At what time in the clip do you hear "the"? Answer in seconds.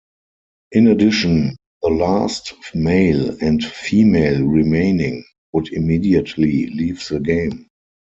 1.83-1.89, 7.07-7.19